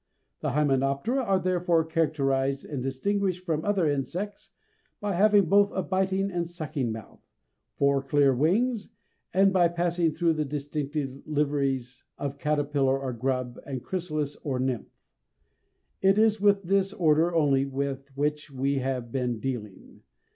[0.39, 4.49] The Hymenoptera are therefore characterized and distinguished from other insects
[4.99, 7.21] by having both a biting and sucking mouth,
[7.77, 8.89] four clear wings,
[9.31, 14.89] and by passing through the distinctive liveries of caterpillar or grub, and chrysalis or nymph.
[16.01, 20.01] It is with this order only with which we have been dealing.